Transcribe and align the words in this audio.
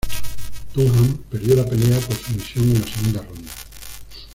Dunham 0.73 1.15
perdió 1.29 1.55
la 1.57 1.63
pelea 1.63 1.99
por 1.99 2.15
sumisión 2.15 2.69
en 2.75 2.81
la 2.81 2.87
segunda 2.87 3.21
ronda. 3.21 3.51